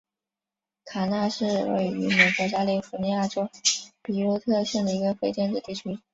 [0.83, 3.47] 卡纳是位于美国加利福尼亚州
[4.01, 5.99] 比尤特县的一个非建制地区。